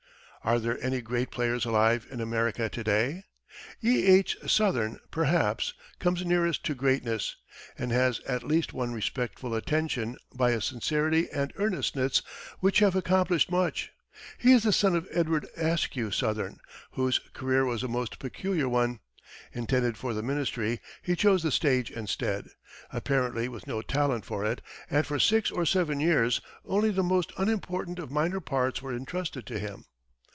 [0.43, 3.25] Are there any great players alive in America to day?
[3.83, 4.07] E.
[4.07, 4.35] H.
[4.47, 7.35] Sothern, perhaps, comes nearest to greatness,
[7.77, 12.23] and has at least won respectful attention by a sincerity and earnestness
[12.59, 13.91] which have accomplished much.
[14.39, 16.57] He is the son of Edward Askew Sothern,
[16.93, 18.99] whose career was a most peculiar one.
[19.53, 22.49] Intended for the ministry, he chose the stage instead,
[22.91, 27.31] apparently with no talent for it, and for six or seven years, only the most
[27.37, 29.85] unimportant of minor parts were entrusted to him.